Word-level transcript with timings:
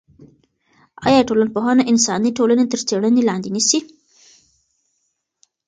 آیا 1.07 1.21
ټولنپوهنه 1.27 1.83
انساني 1.91 2.31
ټولنې 2.37 2.65
تر 2.71 2.79
څېړنې 2.87 3.21
لاندې 3.29 3.49
نیسي؟ 3.55 3.79